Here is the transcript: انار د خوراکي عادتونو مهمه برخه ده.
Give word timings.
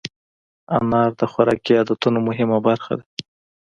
انار 0.77 1.11
د 1.19 1.21
خوراکي 1.31 1.71
عادتونو 1.79 2.17
مهمه 2.27 2.57
برخه 2.67 2.93
ده. 2.99 3.05